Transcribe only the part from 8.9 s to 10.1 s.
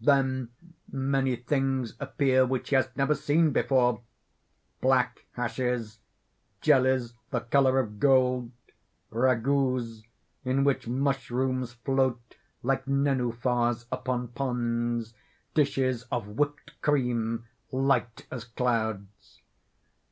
ragouts